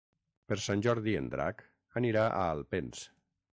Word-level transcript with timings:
Per 0.51 0.55
Sant 0.67 0.81
Jordi 0.85 1.13
en 1.19 1.27
Drac 1.35 1.63
anirà 2.03 2.25
a 2.29 2.43
Alpens. 2.57 3.07